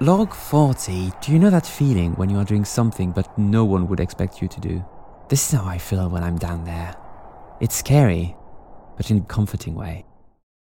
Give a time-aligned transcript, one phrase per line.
[0.00, 3.88] Log 40, do you know that feeling when you are doing something but no one
[3.88, 4.84] would expect you to do?
[5.30, 6.94] This is how I feel when I'm down there.
[7.62, 8.36] It's scary,
[8.98, 10.04] but in a comforting way.